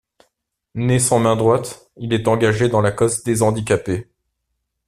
[0.73, 4.09] Né sans main droite, il est engagé dans la cause des handicapés.